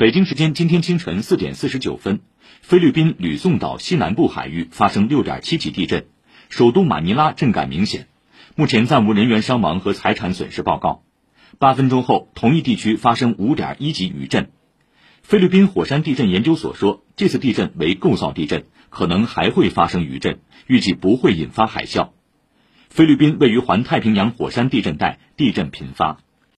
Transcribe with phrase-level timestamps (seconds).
[0.00, 2.20] 北京时间今天清晨四点四十九分
[2.62, 6.06] 菲律宾吕宋岛西南部海域发生六点七级地震
[6.48, 8.08] 首都马尼拉震感明显
[8.56, 11.02] 目前暂无人员伤亡和财产损失报告
[11.58, 14.50] 八分钟后同一地区发生五点一级余震。
[15.20, 22.08] 菲律宾火山地震研究所说这次地震为构造地震可能还会发生余震预计不会引发海啸。
[22.88, 26.20] 菲律宾位于环太平洋火山地震带地震频发